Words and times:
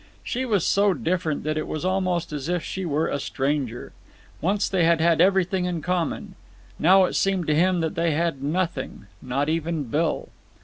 She 0.23 0.45
was 0.45 0.65
so 0.65 0.95
different 0.95 1.43
that 1.43 1.59
it 1.59 1.67
was 1.67 1.85
almost 1.85 2.33
as 2.33 2.49
if 2.49 2.63
she 2.63 2.85
were 2.85 3.05
a 3.07 3.19
stranger. 3.19 3.93
Once 4.41 4.67
they 4.67 4.83
had 4.83 4.99
had 4.99 5.21
everything 5.21 5.65
in 5.65 5.83
common. 5.83 6.33
Now 6.79 7.05
it 7.05 7.13
seemed 7.13 7.45
to 7.45 7.55
him 7.55 7.81
that 7.81 7.93
they 7.93 8.09
had 8.09 8.41
nothing—not 8.41 9.47
even 9.47 9.83
Bill. 9.83 10.29